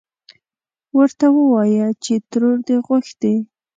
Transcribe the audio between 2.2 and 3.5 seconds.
ترور دې غوښتې.